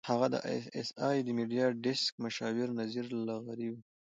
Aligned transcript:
هغه 0.09 0.27
د 0.33 0.35
اى 0.47 0.59
ايس 0.75 0.89
اى 1.05 1.17
د 1.25 1.29
میډیا 1.37 1.65
ډیسک 1.83 2.13
مشاور 2.23 2.67
نذیر 2.79 3.05
لغاري 3.29 3.67
وو. 3.71 3.79